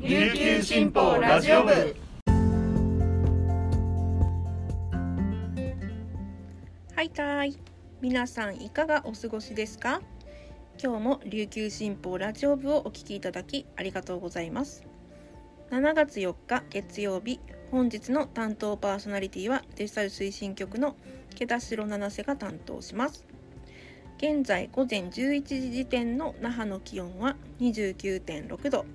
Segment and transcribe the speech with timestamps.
[0.00, 1.96] 琉球新報ラジオ部。
[6.94, 7.58] はいたい。
[8.00, 10.00] 皆さんいかがお過ごしですか？
[10.80, 14.84] 今日も琉球新報ラジオ部をお聞きいただきありがとうございます。
[15.72, 17.40] 7月4日月曜日
[17.72, 20.94] 本日の担当パーソナリティはデジタル推進局の
[21.34, 23.26] 毛田代七瀬が担当します。
[24.18, 28.86] 現在午前11時時点の那覇の気温は29.6度。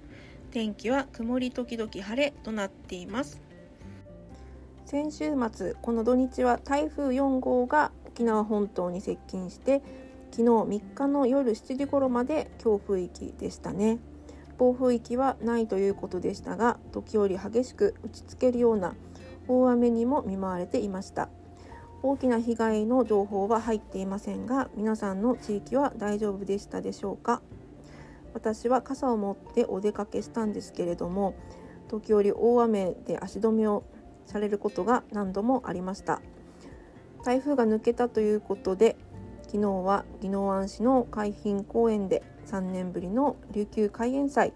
[0.54, 3.42] 天気は曇り時々晴れとなっています。
[4.86, 9.82] 先週末この土日は台風4号が沖縄本島に接近して
[10.30, 13.98] 昨日3日の夜7時頃まで強風域でしたね。
[14.60, 18.94] 暴風域はないということでしたが時折激しく打ちつけるような
[19.48, 21.30] 大雨にも見舞われていました。
[22.04, 27.42] 大きな被害の情報は入っていませんが皆さんの地域は大丈夫でしたでしょうか？
[28.34, 31.36] 私は傘を持ってお出かけしたんですけれども
[31.88, 33.84] 時折大雨で足止めを
[34.26, 36.22] されることが何度もありました。
[37.24, 38.98] 台風が抜けたということで
[39.44, 44.52] 昨日は宜野湾市の海浜公園で3年ぶりの琉球海援祭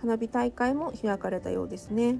[0.00, 2.18] 花火大会も開かれたようですね。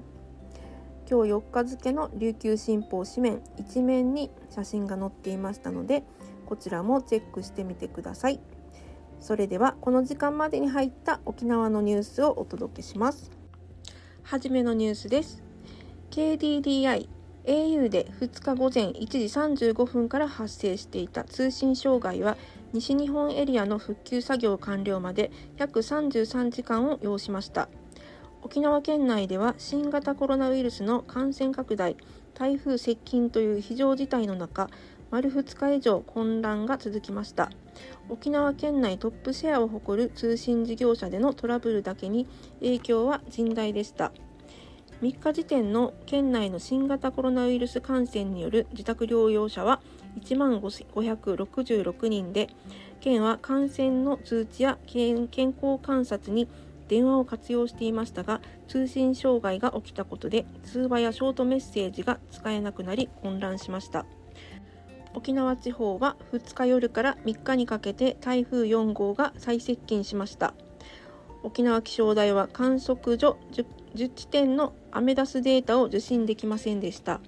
[1.09, 6.03] 今日4日付の琉球新報紙面一面に写真が載っていましたので
[6.45, 8.39] こちらもチェックしてみてください。
[9.23, 13.31] それではこの時間までに入った沖縄のニュースをお届けします。
[14.21, 15.41] はじめのニュースです。
[16.11, 17.07] KDDI
[17.45, 22.35] au で2日午前1時35分から発生していた通信障害は
[22.73, 27.69] 西日本エリアの復旧作業完了まで約33時間を要しました。
[28.41, 31.95] 沖縄県内では新型コロナウイルスの感染拡大
[32.33, 34.69] 台風接近という非常事態の中
[35.11, 37.49] 丸2日以上混乱が続きました。
[38.09, 42.27] 沖縄県内トップシェアを誇る通信事業者でのトラブルだけに
[42.59, 44.11] 影響は甚大でした。
[45.03, 49.81] 3日時点の県内の新型コロナウイルス感染による自宅療養者は
[50.21, 52.47] 1万566人で
[53.01, 56.47] 県は感染の通知や健康観察に
[56.87, 64.05] 電話を活用していましたが通信障害が起きたことで通話やショートメッセージが使えなくなり混乱しました。
[65.13, 70.53] 沖縄地方は2日夜から3日にかけて台風4号が最接近しました。
[71.43, 73.65] 沖縄気象台は観測所 10,
[73.95, 77.19] 10地点のアメダスデータを受信できませんでした。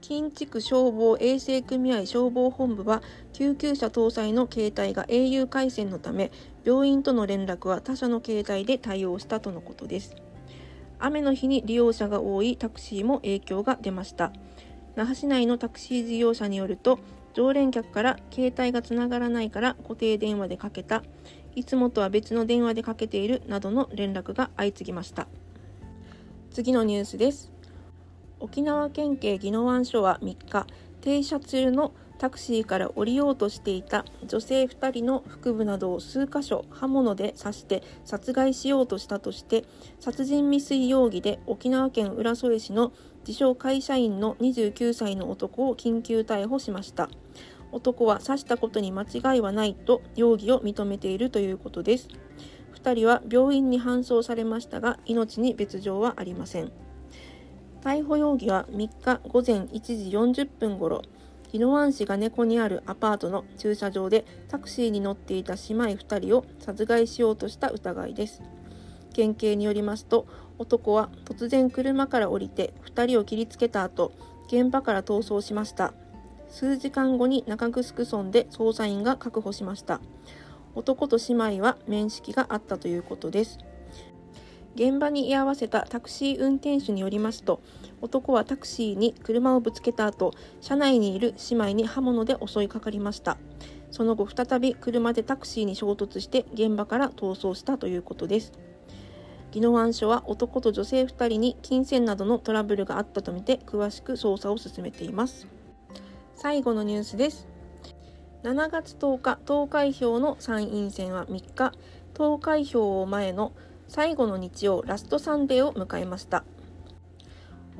[0.00, 6.30] 近畜消防衛生組合消防本部は救急車搭載の携帯が au 回線のため
[6.64, 10.14] 病院との連絡は他社の携帯で対応したとのことです。
[10.98, 14.32] 雨の日に利用者が多いタクシーも影響が出ました。
[14.96, 16.98] 那覇市内のタクシー事業者によると
[17.34, 21.02] 常連客から携帯がつながらないから固定電話でかけた。
[21.54, 25.28] いつもとは別の電話でかけているなどの連絡が相次ぎました。
[26.50, 27.52] 次のニュースです。
[28.40, 30.66] 沖縄県警宜野湾署は3日
[31.02, 39.64] 停車中のタクシーから降りようとしていた女性2人の腹部などを数箇所刃物で刺して殺害しようとしたとして
[40.00, 42.92] 殺人未遂容疑で沖縄県浦添市の
[43.26, 47.10] 自称会社員の29歳の男を緊急逮捕しました。
[47.72, 52.08] 男は刺したことに間違いはないと容疑を認めているということです。
[52.76, 56.70] 2人は病院に搬送されましたが命に別状はありません。
[57.82, 61.02] 逮捕容疑は3日午前1時40分ごろ
[61.52, 68.42] 宜野湾市が猫にあるアパートの駐車場でタクシーに乗っていた姉妹2人を殺害しようとした疑いです。
[69.12, 70.26] 県警によりますと
[70.58, 74.12] 男は突然車から降りて2人を切りつけた後
[74.46, 75.92] 現場から逃走しました。
[76.48, 80.00] 数時間後に中城村で捜査員が確保しました。
[80.74, 83.58] 男と姉妹は面識があったということです。
[84.74, 87.62] 現場に居合わせたタクシー運転手によりますと
[88.02, 93.38] 男はタクシーに車をぶつけた後車内にいる姉妹に刃物で襲いかかりました。
[93.90, 98.52] その後再び車でタクシーに衝突して現場から逃走したということです。
[99.52, 105.46] 宜野湾署は男と女性2人に金銭などのトラブルがあったとみて詳しく捜査を進めています。
[106.34, 107.48] 最後のニュースです。
[108.42, 111.72] 7月10日投開票の参院選は3日。
[112.14, 113.52] 投開票を前の
[113.88, 116.44] 最後の日曜ラストサンデーを迎えました。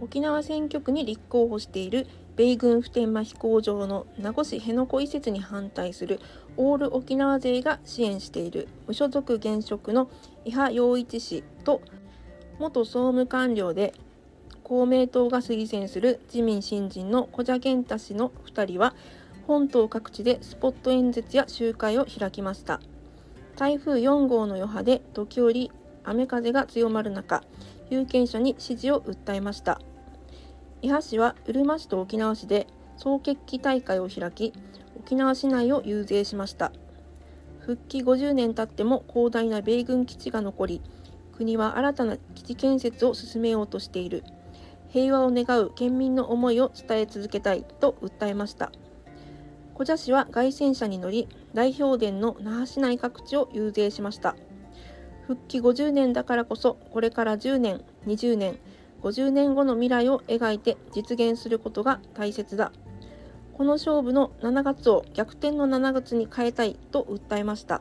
[0.00, 6.20] 沖縄選挙区に立候補している米軍普天間飛行場の名護市辺野古移設に反対する
[6.58, 10.10] オール沖縄勢が支援している無所属現職の
[10.46, 11.82] 伊波洋一氏と
[12.60, 13.92] 元総務官僚で
[14.62, 18.94] 公明党が推薦する自民新人の小蛇健太氏の2人は
[19.48, 22.80] 本島各地でスポット演説や集会を開きました。
[23.56, 25.72] 台風4号の余波で時折
[26.04, 27.42] 雨風が強まる中
[27.90, 29.80] 有権者に支持を訴えました。
[30.80, 34.52] 伊波氏はうるま市と沖縄市で総決起大会を開き
[34.96, 36.70] 沖縄市内を遊説しました。
[37.66, 40.82] 復帰50年経っても広大な米軍基地が残り
[41.36, 44.22] 国は新たな基地建設を進めようとしている。
[44.88, 48.70] 平和を願う県民の思いを伝え続けたいと訴えました。
[49.74, 54.36] 古謝市は凱旋車に乗り代表殿の那覇市内各地を遊説しました。
[55.26, 58.58] 復帰50年だからこそこれから10年20年
[59.02, 62.70] 50年後の未来を描いて実現することが大切だ。
[63.56, 67.80] この勝負の7月を逆転の7月に変えたいと訴えました。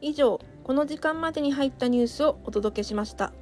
[0.00, 3.32] 以上この時間までに入ったニュースをお届けしました。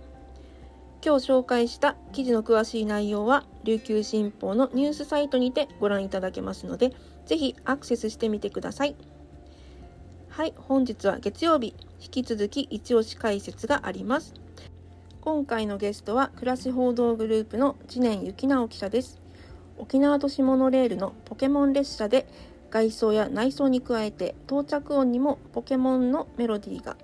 [1.02, 6.92] 今日紹介した記事の詳しい内容は琉球新報のニュースサイトにてご覧いただけますので
[7.24, 8.94] ぜひアクセスしてみてください。
[10.28, 11.74] はい本日は月曜日。
[11.98, 14.34] 引き続き一押し解説があります。
[15.22, 19.25] 今回のゲストは暮らし報道グループの知念幸直記者です。
[19.78, 22.26] 沖縄都市モノレールのポケモン列車で
[22.70, 26.96] 外装や内装に加えて到着音にもポケモンのメロディーが。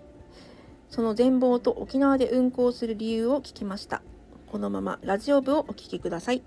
[0.88, 4.02] その全貌と沖縄で運行する理由を聞きました。
[4.50, 6.42] このままラジオ部をお聞きください。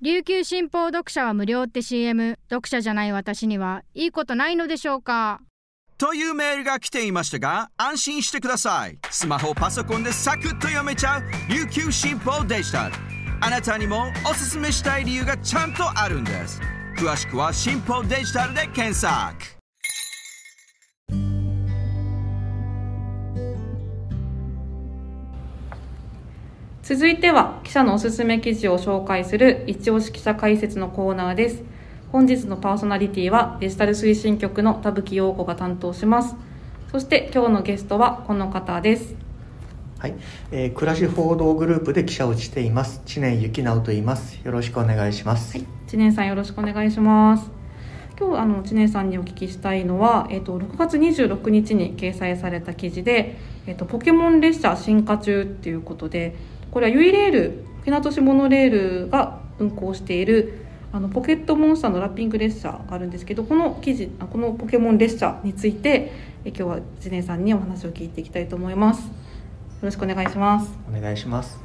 [0.00, 5.40] 琉球新報読者は無料って CM 読者じゃない私にはいいことないのでしょうか？
[5.98, 8.96] というメールが来ていましたが安心してください。
[9.10, 11.22] スマホパソコンでサクッと読めちゃう
[11.52, 12.94] 琉球新報デジタル。
[13.40, 16.60] あなたにもおすすめしたい理由がちゃんとあるんです。
[16.96, 19.34] 詳しくは新報デジタルで検索。
[26.84, 31.77] 続いては記者のおすすめ記事を紹介する一押し記者解説のコーナーです。
[32.10, 36.36] 本日のパーソナリティはデジタル推進局の田吹陽子が担当します。
[36.90, 39.14] そして今日のゲストはこの方です。
[39.98, 40.14] はい、
[40.50, 43.02] えー、暮らし報道グループで記者をしています。
[43.04, 44.40] 知念幸直と言います。
[44.42, 45.58] よろしくお願いします。
[45.58, 47.50] はい、知念さんよろしくお願いします。
[48.18, 56.34] 今日あの知念さんにお聞きしたいのは、えーと、6月26日に掲載された記事で、えーと、ポケモン列車進化中っていうことで
[56.72, 58.70] これはユイレール沖縄都市モノレー
[59.04, 66.12] ルが運行しているあのポケットモンスターのラッピング列車があるんですけどこの記事このポケモン列車について
[66.44, 69.02] え今日は知念さんにお話を聞いていきたいと思います。
[69.02, 69.12] よ
[69.82, 70.72] ろしくお願いします。
[70.88, 71.58] お願いします。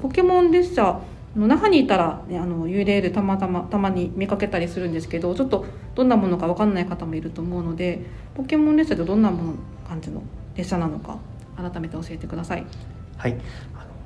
[0.00, 1.00] ポケモン列車
[1.36, 8.00] の那覇にいたら、ね、あのユイレールたまたまたまに見かけたりするんですけどちょっとどんなものか分かんない方もいると思うので
[8.34, 9.54] ポケモン列車ってどんなもの
[9.88, 10.22] 感じの
[10.54, 11.18] 列車なのか
[11.56, 12.66] 改めて教えてください。
[13.16, 13.36] はい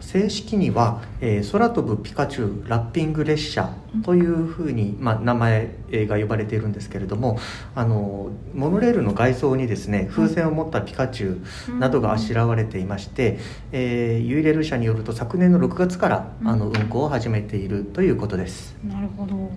[0.00, 7.38] 正式には、えー、空飛ぶピカチュウラッピング列車というふうに、まあ、名前が呼ばれているんですけれども
[7.74, 11.42] あのモノレールの外装にですね風船を持ったピカチュ
[11.74, 13.38] ウなどがあしらわれていまして、
[13.72, 18.76] えー、ユイレール社によると昨年の6月からあの運行を始めているということです。
[18.84, 19.50] なるほど。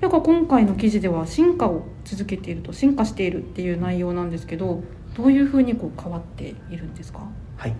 [0.00, 4.82] なんか今回の記事では進化を続けていると進化しているっていう内容なんですけど
[5.16, 7.20] どういうふうにこう変わっているんですか？
[7.56, 7.74] はい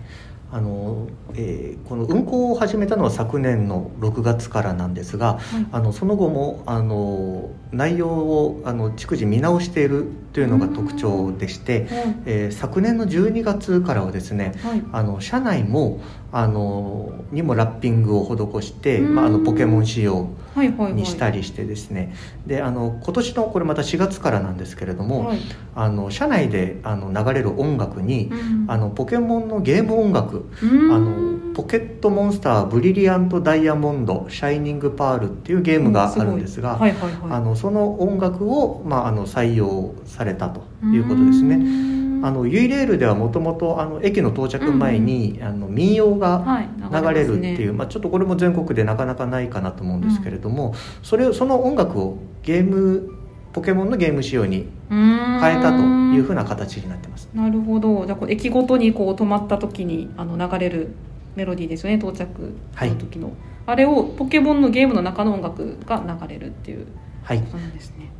[0.53, 11.87] あのえー、この運行を始めたのは昨年の6月からなんですが、はい、あのその後もあの内容をあの逐次見直しているというのが特徴でして、
[12.25, 22.15] えー、昨年の12月からはですね、はい、あの社内もあのにもラッピングを施して、まあ、あのポケモン仕様にしたりしてですね、
[22.47, 25.39] であの今年のこれまた4月からなんですけれども、はい、
[25.75, 28.31] あの社内であの流れる音楽に、
[28.67, 41.93] あのポケモンのゲーム音楽あのポケットモンスターブリリアントダイヤモンドシャイニングパールっていうゲームがあるんですが、はいはいはい、あのその音楽を、まあ、あの採用されたということですね。
[42.23, 53.09] あのユイレールではもともと駅の到着前に、うん、あの民謡が流れるっていう、はいね、まあ、ちょっとこれも全国でなかなかないかなと思うんですけれども、うん、それその音楽をゲーム
[53.51, 57.29] ポケモンのゲーム仕様に変えたというふうな形になってます。
[57.33, 58.05] なるほど。
[58.05, 60.95] じゃあこう駅ごとにこう止まった時にあの流れる
[61.35, 61.97] メロディーですよね。
[61.97, 63.35] 到着の時の、はい、
[63.67, 66.87] あれをポケモンのゲームの中の音楽が流れるっていう。
[67.23, 67.43] はい、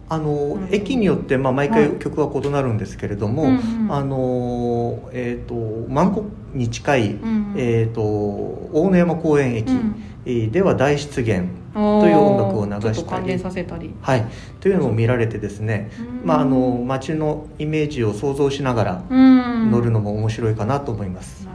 [0.08, 3.54] あの駅によってまあ毎回曲は異なるんですけれども、はい
[3.90, 9.70] あのえっ、ー、と万国に近い、うんうん、えっ、ー、と大野山公園駅。
[9.70, 9.96] うん。
[10.26, 14.26] では大出現という音楽を流したりはい、
[14.62, 15.92] というのを見られてですね、
[16.24, 21.48] まあ、あの街のイメージを想像しながら乗るのも面白いかなと思います。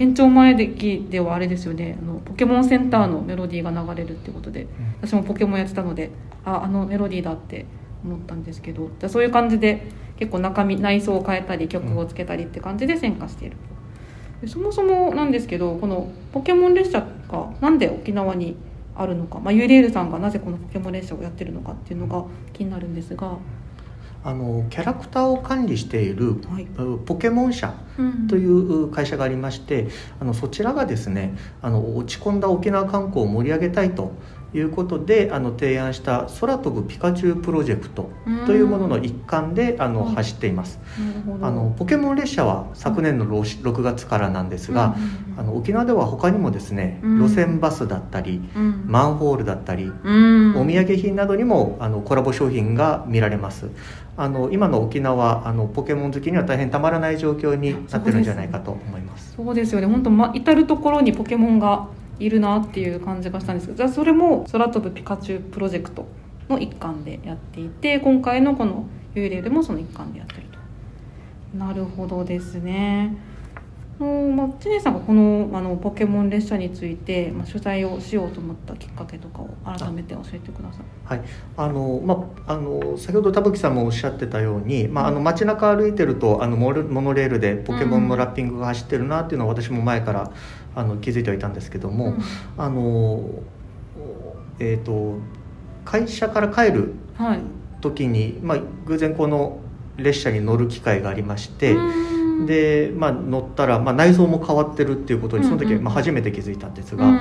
[0.00, 1.98] 県庁前駅ではあれですよね。
[2.00, 4.66] あのポケモンセンターのメロディーが流れるってことで、
[5.02, 6.10] 私もポケモンやってたので
[6.42, 7.66] ああのメロディーだって
[8.02, 8.86] 思ったんですけど。
[8.98, 13.58] じゃあそういう感じで結構中身内装を変えたり曲をつけたりって感じで選化している。
[14.40, 18.56] でそもそもなんですけどこのポケモン列車がなんで沖縄に
[18.96, 23.36] あるのか、まあ、ユーレールさんがなぜこのポケモン列車をやってるのかっていうのが気になるんですが、
[24.22, 26.66] あのキャラクターを管理しているはい。
[27.06, 29.88] ポケモン社うんという会社がありまして
[30.20, 34.12] あのそちらがですねあの落ち込んだ沖縄観光を盛り上げたいと
[34.54, 38.10] いうことであの提案した「空飛ぶピカチュウプロジェクト」
[38.46, 40.20] というものの一環であのうん。
[40.20, 40.78] 走っています。
[41.40, 44.96] あのポケモン列車は昨年のろし6月からなんですが、
[45.36, 47.28] あの沖縄では他にもですねうん。
[47.28, 48.84] 路線バスだったりうん。
[48.86, 50.56] マンホールだったりうん。
[50.56, 53.70] お土産品などにもあのコラボ商品が見られます。
[54.16, 59.34] あの今の沖縄あのポケモン好きには大変たまらない状況になってるんじゃないかと思います。
[59.36, 59.86] そうですよね。
[59.86, 61.86] 本当ま至る所にポケモンが
[62.20, 66.06] いるなっていう感じがしたんですけどじゃあそれも空飛ぶピカチュウプロジェクト
[66.48, 71.58] の一環でやっていて今回のこの幽霊でもその一環でやってると。
[71.58, 73.16] なるほどですね。
[74.00, 81.20] のまあ、知念さんがこのあのポケモン列車について、まあ、取材をしようと思ったきっかけとかを改めて教えてください。
[81.56, 90.32] あの、まあ、あの先ほど田吹さんもおっしゃってたように、まあ、あの街中歩いてるとあのモルモノレールでポケモンのラッピングが走ってるなっていうのは私も前から
[90.74, 92.14] あの気づいてはいたんですけども、
[92.56, 93.24] あの
[94.58, 95.18] えっ、と
[95.84, 97.40] 会社から帰るうんはい。
[97.80, 99.58] 時に、まあ、偶然この
[99.96, 102.46] 列車に乗る機会がありまして、うん。
[102.46, 105.84] で、まあ、乗ったら、まあ、内装も変わってるっていうことにその時、うんうん。
[105.84, 107.18] まあ、初めて気づいたんですが、うん。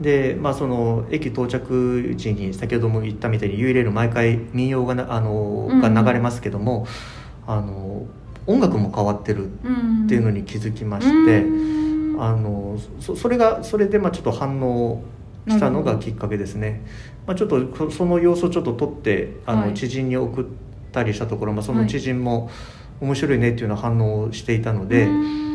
[0.00, 5.94] で、まあ、その駅到着時に先ほども言ったみたいに URL 毎回民謡がなあのうんうん。
[5.94, 6.86] が流れますけども、
[7.46, 8.06] あの
[8.46, 11.85] 音楽も変わってるっていうのに気づきまして、うん
[12.18, 15.02] あのそそれがそれでまあちょっと反応
[15.48, 16.82] したのがきっかけですね。
[17.26, 19.74] まあ、ちょっとそその様子をちょっと撮ってあの、はい。
[19.74, 20.44] 知人に送っ
[20.92, 21.88] たりしたところ、まあ、そのはい。
[21.88, 22.50] 知人も
[23.00, 25.46] 面白いねっていうような反応をしていたので、うん。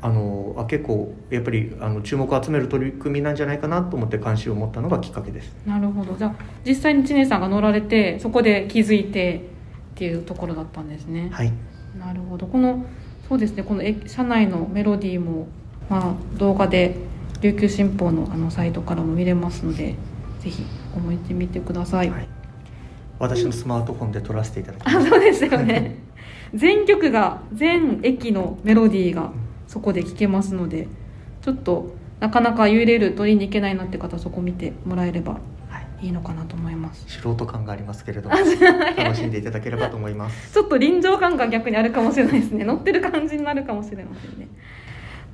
[0.00, 5.52] あのあ結構やっぱりあの注目を集める取り組みなんじゃないかなと思って関心を持ったのがきっかけです。
[5.66, 6.14] なるほど。
[6.16, 9.48] じゃあ実際に知念さんが乗られてそこで気づいて
[9.92, 11.28] っていうところだったんですね。
[11.32, 11.52] はい、
[11.98, 12.46] なるほど。
[12.46, 12.84] この
[13.28, 13.62] そうですね。
[13.62, 15.48] このえ車内のメロディーも、
[15.88, 16.96] まあ、動画で
[17.40, 19.94] 琉球新報のあのサイトからも見れますので
[20.40, 20.64] ぜひ
[20.94, 22.10] 覚えてみてください。
[22.10, 22.28] はい
[23.20, 25.08] 私のスマートフォンで撮らせていただきまあす。
[25.08, 25.98] そうですよね
[26.54, 29.32] 全曲が全駅のメロディーが
[29.66, 30.86] そこで聴けますので
[31.42, 35.32] ちょっとなかなか URL 取りに行けないなって方そこ見てもらえれば
[35.68, 37.04] はいいいのかなと思います。
[37.08, 40.54] 素人感がありますけれども楽しんでいただければと思います。
[40.54, 44.46] ちょっと臨場感が逆にあるかもしれないですね乗ってる感じになるかもしれませんね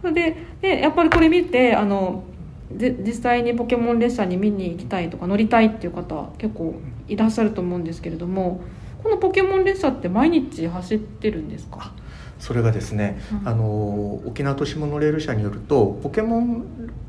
[0.05, 2.25] それででやっぱりこれ見てあの
[2.71, 6.75] 実際にポケモン列車に見に行きたいとか乗りたいっていう方結構
[7.09, 8.61] いらっしゃると思うんですけれども
[9.03, 11.95] このポケモン列車って毎日走ってるんですか、
[12.39, 13.49] それがですね、うん。
[13.49, 16.65] あの沖縄都市モノレール社によるとポケモン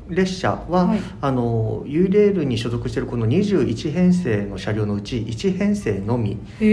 [0.08, 1.00] 列車は、はい。
[1.20, 6.64] あの U レールに所属しているこの21編成の車両のうち1編成のみと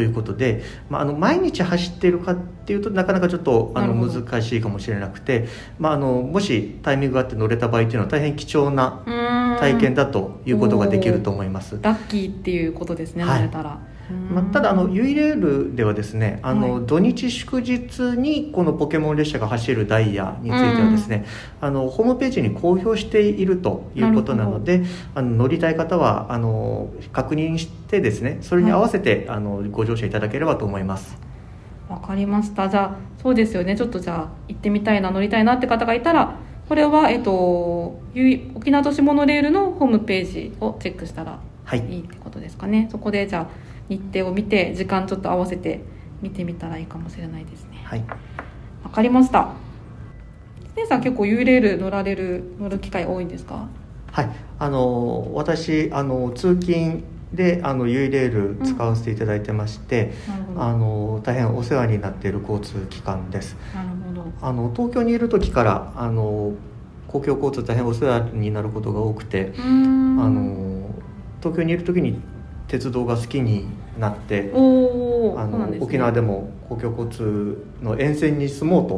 [0.00, 5.48] いうことで、まあ、あの毎日走っているかっていうとなかなかちょっとあの難しいかもしれなくて、
[5.78, 9.02] まあ、あのもしタイミングがあって乗れた場合っていうのは大変貴重な
[9.60, 11.78] 体験だということができると思います。
[11.80, 13.40] ラッキーっていうことですね、はい。
[13.40, 13.78] 乗れたら。
[14.10, 21.26] まあ、ただあのユイレールではですねあの、はい土日祝日にこのポケモン列車が走るダイヤについてはですね、
[21.60, 31.16] あのホームページに公表しているということなのであの乗りたい方はあの確認してですねそれに合わせて、あのご乗車いただければと思います。
[31.88, 32.68] わかりました。
[32.68, 33.76] じゃあそうですよね。
[33.76, 36.36] ちょっとじゃあ行ってみたいな乗りたいなって方がいたら
[36.68, 41.80] これは、えっと、ゆ沖縄都市モノレールのホームページをチェックしたらはい。
[41.80, 42.88] いいってことですかね。
[42.90, 45.80] そこでじゃあ日程を見て時間ちょっと合わせて
[46.22, 47.82] 見てみたらいいかもしれないですね。
[47.84, 48.04] はい。
[48.82, 49.52] わかりました。
[50.76, 53.68] 姉さん結構 U レール乗られる乗る機会多いんですか？
[54.12, 63.56] はい、あの私あの通勤であのユイレール使わせていただいてまして、なるほどあの大変お世話になっている交通機関です。
[63.74, 64.24] なるほど。
[64.42, 66.54] あの東京にいる時からあの
[67.06, 70.90] 公共交通大変お世話になることが多くて、あの
[71.40, 72.20] 東京にいる時に
[72.70, 73.66] 鉄道が好きに
[73.98, 75.78] なってあの、ね。
[75.80, 78.94] 沖縄でも公共交通の沿線に住もうと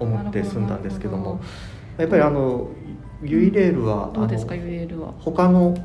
[0.00, 1.40] 思って住んだんですけども
[1.98, 2.68] やっぱりあの
[3.22, 5.12] ユイレールは、ほどどうですかあの U レールは？
[5.20, 5.76] 他の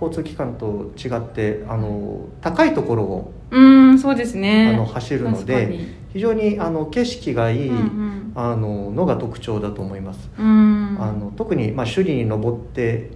[0.00, 4.72] 交通機関と違ってあの高いところを、うーんそうですね。
[4.74, 6.02] あの走るのでに。
[6.12, 8.32] 非常にあの景色がいい、うんうん。
[8.34, 10.30] あののが特徴だと思います。
[10.36, 13.10] あの特に、まあ、首里に登って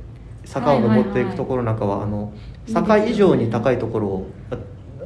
[0.44, 2.32] 坂を登っていくところなんかは、あの
[2.66, 4.30] 坂以上に高いところを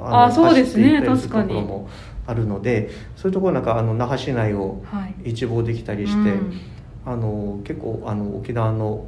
[0.00, 1.02] あのそうですね。
[1.02, 1.88] 確かにところも
[2.26, 5.30] あるのでそういうところなんかあの那覇市内をはい。
[5.30, 6.60] 一望できたりして、うん。
[7.04, 9.06] あの結構あの沖縄の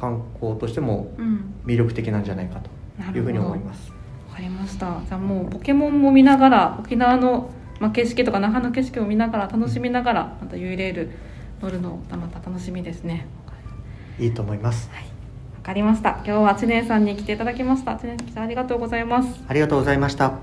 [0.00, 1.54] 観光としてもうん。
[1.64, 2.70] 魅力的なんじゃないかと
[3.16, 3.90] いうふうに思います。
[4.28, 5.00] わかりました。
[5.08, 11.10] じゃあもうポケモンも見ながら沖縄の、まあ、景色とか那覇の景色を見ながら楽しみながらまたユイレール
[11.62, 13.26] 乗るのまた楽しみですね。
[14.18, 14.90] いいと思います。
[14.92, 15.13] わ
[15.64, 16.10] かりました。
[16.10, 17.96] 今日は知念さんに来ていただきました。
[17.96, 19.42] 知念さんありがとうございます。
[19.48, 20.34] ありがとうございました。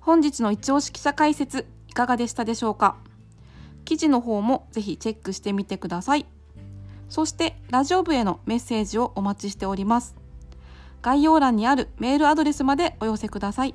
[0.00, 2.96] 本日の一押し記者解説いかがでしたでしょうか？
[3.84, 6.26] 記事の方もぜひチェックしてみてください。
[7.08, 10.16] そしてラジオ部へのメッセージをお待ちしております
[11.04, 13.74] 概要欄にあるメールアドレスまでお寄せください。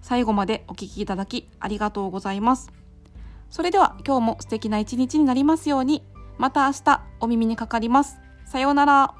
[0.00, 2.72] 最後までお聴きいただきありがとうございます。
[3.50, 6.02] それでは今日も素敵な一日になりますように。
[6.38, 8.18] また明日お耳にかかります。
[8.46, 9.19] さようなら。